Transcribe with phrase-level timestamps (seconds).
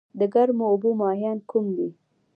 [0.19, 1.89] د ګرمو اوبو ماهیان کوم دي؟